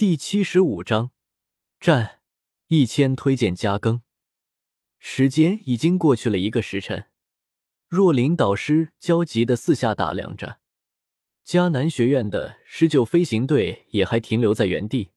[0.00, 1.10] 第七十五章，
[1.78, 2.20] 战
[2.68, 4.00] 一千推荐加更。
[4.98, 7.08] 时间已经过去了一个时辰，
[7.86, 10.58] 若琳导师焦急的四下打量着，
[11.46, 15.10] 迦南学院的十九飞行队也还停留在原地。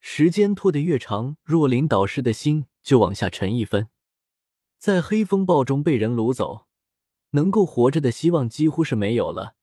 [0.00, 3.88] 时间拖得越长，若琳导师的心就往下沉一分。
[4.76, 6.66] 在黑风暴中被人掳走，
[7.30, 9.54] 能够活着的希望几乎是没有了，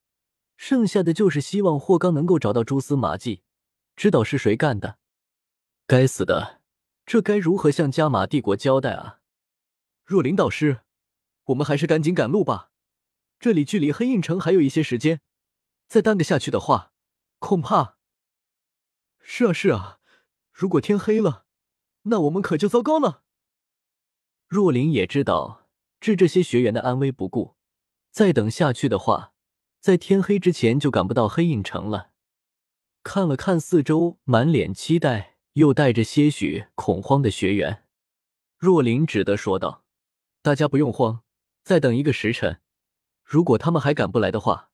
[0.57, 3.43] 剩下的就是希望霍刚能够找到蛛丝马迹。
[4.01, 4.97] 知道是谁干的？
[5.85, 6.59] 该死的，
[7.05, 9.19] 这该如何向加玛帝国交代啊？
[10.03, 10.79] 若琳导师，
[11.43, 12.71] 我们还是赶紧赶路吧。
[13.39, 15.21] 这里距离黑印城还有一些时间，
[15.87, 16.93] 再耽搁下去的话，
[17.37, 17.97] 恐怕……
[19.19, 19.99] 是啊，是啊，
[20.51, 21.45] 如果天黑了，
[22.05, 23.21] 那我们可就糟糕了。
[24.47, 25.67] 若琳也知道
[25.99, 27.55] 置这些学员的安危不顾，
[28.09, 29.33] 再等下去的话，
[29.79, 32.09] 在天黑之前就赶不到黑印城了。
[33.03, 37.87] 看了看四周，满脸期待又带着些许恐慌的学员，
[38.57, 39.83] 若琳只得说道
[40.43, 41.23] ：“大家不用慌，
[41.63, 42.61] 再等一个时辰，
[43.23, 44.69] 如果他们还赶不来的话，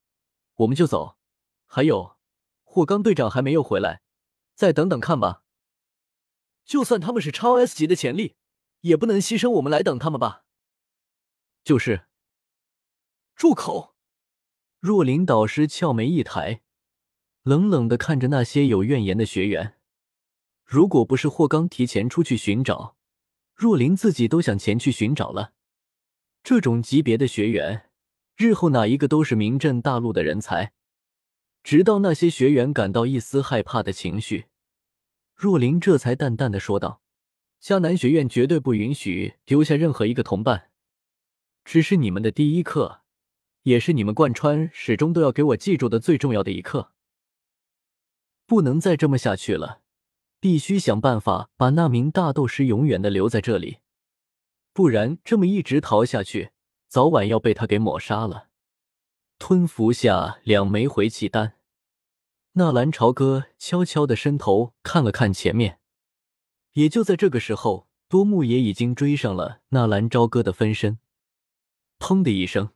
[0.56, 1.17] 我们就走。
[1.66, 2.17] 还有，
[2.64, 4.02] 霍刚队长还没有回来，
[4.53, 5.44] 再等等看吧。
[6.66, 8.36] 就算他们是超 S 级的潜力，
[8.81, 10.44] 也不能牺牲我们来等他们吧。”
[11.64, 12.08] 就是。
[13.36, 13.95] 住口！
[14.80, 16.62] 若琳导师俏眉一抬。
[17.48, 19.76] 冷冷的看着那些有怨言的学员，
[20.66, 22.98] 如果不是霍刚提前出去寻找，
[23.56, 25.53] 若琳自己都想前去寻找了。
[26.44, 27.90] 这种级别的学员，
[28.36, 30.73] 日后哪一个都是名震大陆的人才。
[31.64, 34.48] 直到那些学员感到一丝害怕的情绪，
[35.34, 37.02] 若琳这才淡淡的说道
[37.64, 40.72] ：“迦南学院绝对不允许丢下任何一个同伴，
[41.64, 43.03] 只是你们的第一课，
[43.64, 46.92] 也是你们贯穿始终都要给我记住的最重要的一课。”
[48.48, 49.81] 不能再这么下去了，
[50.40, 53.80] 必须想办法把那名大斗师永远的留在这里，
[54.72, 56.52] 不然这么一直逃下去，
[56.88, 58.47] 早晚要被他给抹杀了。
[59.38, 61.57] 吞服下两枚回气丹，
[62.53, 65.80] 纳兰朝歌悄悄的伸头看了看前面，
[66.72, 71.00] 也就在这个时候，多木也已经追上了纳兰朝歌的分身。
[72.00, 72.69] 砰的一声，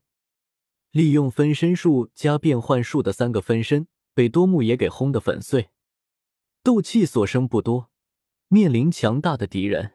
[0.91, 3.87] 利用分身术加变幻术的三个分身。
[4.13, 5.69] 被多木也给轰得粉碎，
[6.63, 7.89] 斗气所剩不多，
[8.47, 9.93] 面临强大的敌人，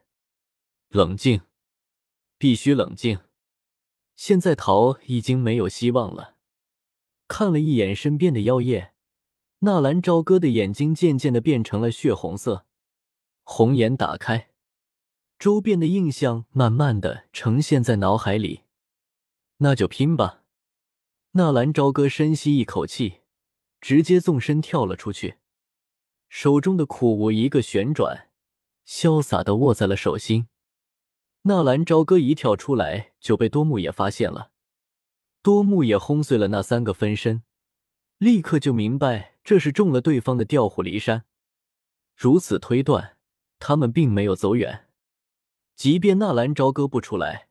[0.88, 1.42] 冷静，
[2.38, 3.20] 必须冷静。
[4.16, 6.36] 现在逃已经没有希望了。
[7.28, 8.94] 看了一眼身边的妖夜，
[9.58, 12.66] 纳兰朝歌的眼睛渐渐的变成了血红色，
[13.42, 14.50] 红眼打开，
[15.38, 18.62] 周边的印象慢慢的呈现在脑海里。
[19.58, 20.44] 那就拼吧！
[21.32, 23.20] 纳兰朝歌深吸一口气。
[23.86, 25.36] 直接纵身跳了出去，
[26.28, 28.30] 手中的苦无一个旋转，
[28.84, 30.48] 潇洒的握在了手心。
[31.42, 34.50] 纳兰朝歌一跳出来就被多木野发现了，
[35.40, 37.44] 多木野轰碎了那三个分身，
[38.18, 41.24] 立刻就明白这是中了对方的调虎离山。
[42.16, 43.16] 如此推断，
[43.60, 44.88] 他们并没有走远，
[45.76, 47.46] 即便纳兰朝歌不出来，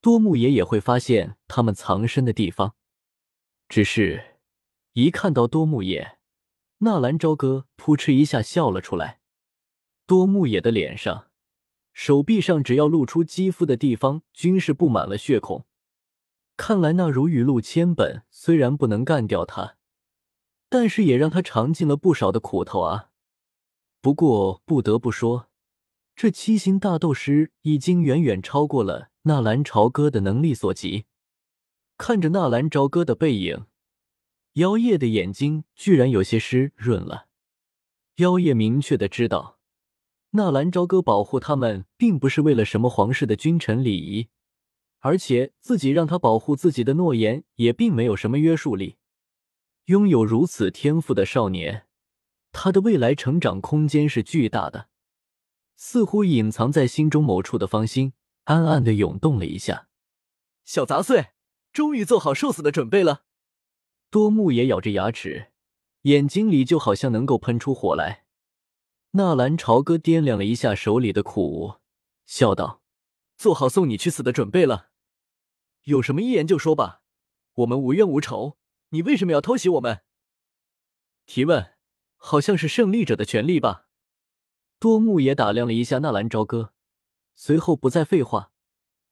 [0.00, 2.74] 多木野也会发现他们藏身的地方，
[3.68, 4.29] 只是。
[4.94, 6.18] 一看到多木野，
[6.78, 9.20] 纳兰朝歌扑哧一下笑了出来。
[10.04, 11.28] 多木野的脸上、
[11.92, 15.64] 手臂上，只要露出肌肤的地方，均是布满了血孔。
[16.56, 19.76] 看来那如雨露千本虽然不能干掉他，
[20.68, 23.10] 但是也让他尝尽了不少的苦头啊。
[24.00, 25.48] 不过不得不说，
[26.16, 31.04] 这七星大斗师已经远远超过了纳兰朝歌的能力所及。
[31.96, 33.66] 看着纳兰朝歌的背影。
[34.54, 37.28] 妖夜的眼睛居然有些湿润了。
[38.16, 39.58] 妖夜明确的知道，
[40.30, 44.28] 纳兰朝歌保护他们，并不是为了什么皇室的君臣礼仪，
[44.98, 48.96] 而且自己让他保护自己的诺言也并没有什么约束力。
[49.86, 51.86] 拥有如此天赋的少年，
[52.52, 54.88] 他的未来成长空间是巨大的。
[55.76, 58.12] 似乎隐藏在心中某处的芳心
[58.44, 59.88] 暗暗的涌动了一下。
[60.64, 61.28] 小杂碎，
[61.72, 63.22] 终于做好受死的准备了。
[64.10, 65.52] 多木也咬着牙齿，
[66.02, 68.24] 眼睛里就好像能够喷出火来。
[69.12, 71.74] 纳兰朝歌掂量了一下手里的苦，
[72.26, 72.82] 笑道
[73.38, 74.88] ：“做好送你去死的准备了。
[75.84, 77.02] 有什么遗言就说吧，
[77.54, 78.56] 我们无冤无仇，
[78.88, 80.02] 你为什么要偷袭我们？”
[81.26, 81.74] 提问，
[82.16, 83.86] 好像是胜利者的权利吧？
[84.80, 86.72] 多木也打量了一下纳兰朝歌，
[87.36, 88.50] 随后不再废话，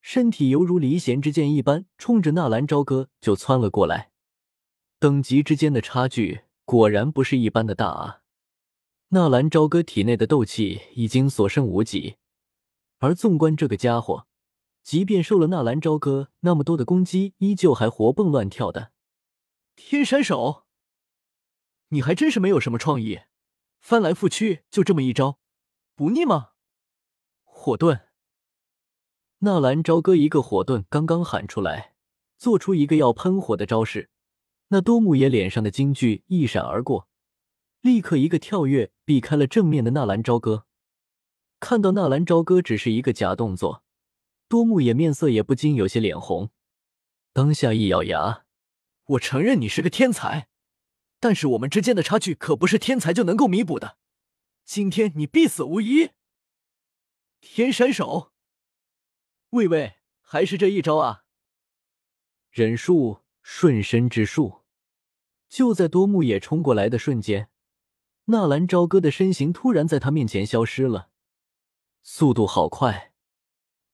[0.00, 4.10] 身体犹如离弦之箭一般，冲着纳兰朝歌就窜了过来。
[5.00, 8.22] 等级之间的差距果然不是一般的大啊！
[9.10, 12.16] 纳兰朝歌体内的斗气已经所剩无几，
[12.98, 14.26] 而纵观这个家伙，
[14.82, 18.90] 即便受了纳兰朝歌那么多的攻击，依旧还活蹦乱跳的。
[19.76, 20.66] 天山手，
[21.90, 23.20] 你还真是没有什么创意，
[23.78, 25.38] 翻来覆去就这么一招，
[25.94, 26.50] 不腻吗？
[27.44, 28.06] 火遁，
[29.38, 31.94] 纳兰朝歌一个火遁刚刚喊出来，
[32.36, 34.10] 做出一个要喷火的招式，
[34.68, 37.08] 那多木野脸上的惊惧一闪而过。
[37.80, 40.66] 立刻一个跳跃，避开了正面的纳兰朝歌。
[41.60, 43.84] 看到纳兰朝歌只是一个假动作，
[44.48, 46.50] 多木野面色也不禁有些脸红。
[47.32, 48.44] 当下一咬牙
[49.06, 50.48] ：“我承认你是个天才，
[51.20, 53.96] 但是我们之间的差距可不是天才就能够弥补的。
[54.64, 56.10] 今天你必死无疑。”
[57.40, 58.32] 天山手，
[59.50, 61.24] 喂喂，还是这一招啊！
[62.50, 64.57] 忍术，瞬身之术。
[65.48, 67.48] 就在多木野冲过来的瞬间。
[68.26, 71.08] 纳兰朝歌的身形突然在他面前消失了，
[72.02, 73.12] 速度好快，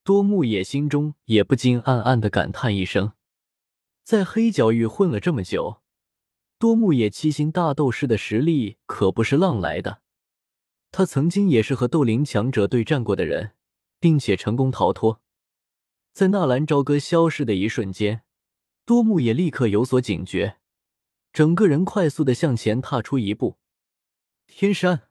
[0.03, 3.13] 多木野心中也不禁暗暗的感叹一声：
[4.03, 5.81] 在黑角域混了这么久，
[6.59, 10.03] 多木野七星大斗士的实力可不是浪来的。
[10.91, 13.53] 他曾经也是和斗灵强者对战过的人，
[14.01, 15.21] 并且成功逃脱。
[16.13, 18.23] 在纳兰朝歌消失的一瞬间，
[18.85, 20.59] 多木野立刻有所警觉，
[21.35, 23.59] 整个人快速的向前踏出一步。
[24.47, 25.09] 天山，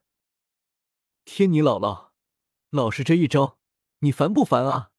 [1.25, 2.11] 天你姥姥，
[2.69, 3.57] 老是这一招，
[3.99, 4.91] 你烦不烦啊？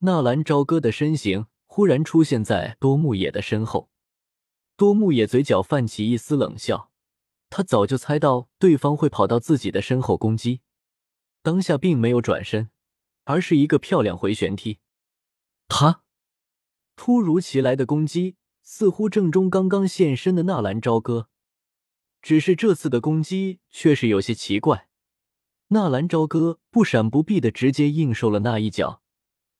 [0.00, 3.88] 纳兰朝歌的身形忽然出现在多木野的身后，
[4.76, 6.90] 多木野嘴角泛起一丝冷笑，
[7.48, 10.60] 他早就猜到对方会跑到自己的身后攻击，
[11.40, 12.70] 当下并没有转身，
[13.24, 14.80] 而是一个漂亮回旋踢。
[15.66, 16.02] 他
[16.94, 18.36] 突如其来的攻击
[18.68, 21.28] 似乎正中刚刚现身的纳兰朝歌。
[22.20, 24.88] 只是这次的攻击却是有些奇怪，
[25.68, 29.02] 纳兰朝歌不闪不避的直接应受了那一脚，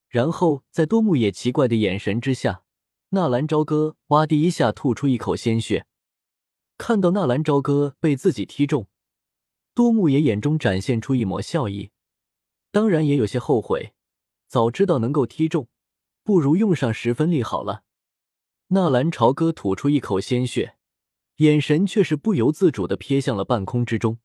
[0.09, 2.65] 然后在多木野奇怪的眼神之下，
[3.11, 5.87] 纳兰朝歌哇的一下吐出一口鲜血。
[6.77, 8.89] 看到纳兰朝歌被自己踢中，
[9.73, 11.93] 多木野眼中展现出一抹笑意，
[12.73, 13.95] 当然也有些后悔，
[14.49, 15.69] 早知道能够踢中，
[16.25, 17.85] 不如用上十分力好了。
[18.69, 20.77] 纳兰朝歌吐出一口鲜血。
[21.37, 24.19] 眼神却是不由自主的瞥向了半空之中，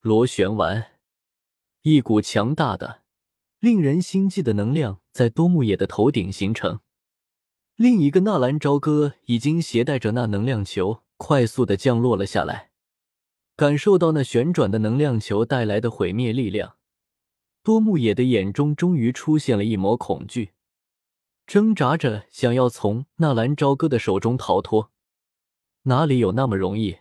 [0.00, 0.98] 螺旋丸，
[1.82, 3.02] 一股强大的、
[3.60, 6.80] 令人心悸的能量在多木野的头顶形成。
[7.76, 12.72] 另一个纳兰朝歌已经携带着那能量球快速的降落了下来，
[13.54, 16.74] 感受到那旋转的能量球带来的毁灭力量，
[17.62, 20.54] 多木野的眼中终于出现了一抹恐惧，
[21.46, 24.90] 挣扎着想要从纳兰朝歌的手中逃脱。
[25.82, 26.98] 哪里有那么容易？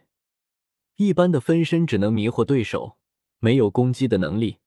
[0.97, 2.97] 一般的分身只能迷惑对手，
[3.39, 4.59] 没有攻击的能力；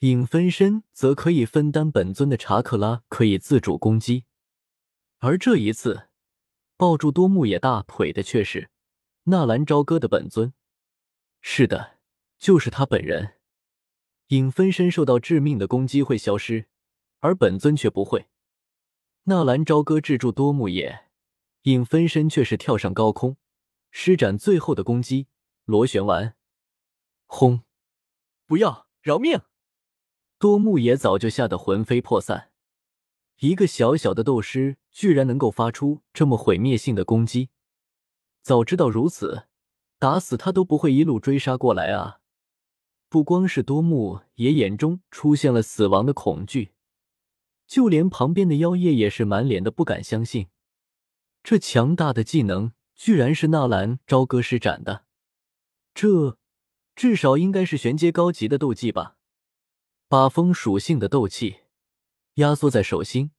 [0.00, 4.24] 影分身则可以分担本尊的查克拉，可以自主攻击。
[5.20, 6.08] 而这一次，
[6.76, 8.70] 抱住多木野大腿的却是
[9.24, 10.52] 纳兰朝歌的本尊。
[11.40, 11.98] 是的，
[12.36, 13.36] 就是他本人。
[14.28, 16.66] 影分身受到致命的攻击会消失，
[17.20, 18.26] 而本尊却不会。
[19.28, 21.04] 纳兰朝歌制住多木野。
[21.64, 23.36] 影分身却是跳上高空，
[23.90, 25.26] 施展最后的攻击——
[25.66, 26.34] 螺旋丸。
[27.26, 27.60] 轰！
[28.46, 29.42] 不要饶命！
[30.38, 32.52] 多木野早就吓得魂飞魄散。
[33.40, 37.50] 一个小小的斗师，居然能够发出这么毁灭性的攻击。
[38.40, 39.42] 早知道如此，
[39.98, 42.20] 打死他都不会一路追杀过来啊！
[43.10, 46.72] 不光是多木野眼中出现了死亡的恐惧，
[47.68, 50.48] 就连旁边的妖夜也是满脸的不敢相信。
[51.44, 55.04] 这强大的技能居然是纳兰朝歌施展的，
[55.94, 56.38] 这
[56.96, 59.16] 至少应该是玄阶高级的斗技吧？
[60.08, 61.58] 把风属性的斗气
[62.34, 63.30] 压缩在手心，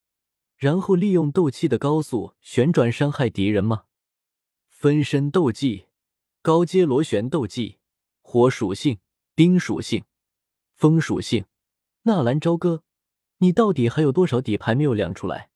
[0.55, 3.85] 然后利用斗气的高速旋转伤害敌人吗？
[4.69, 5.87] 分身斗技，
[6.43, 7.79] 高阶螺旋斗技，
[8.21, 8.99] 火属性、
[9.33, 10.05] 冰属性、
[10.75, 11.45] 风属性，
[12.03, 12.83] 纳兰朝歌，
[13.41, 15.48] 你到底还有多少底牌没有亮出来？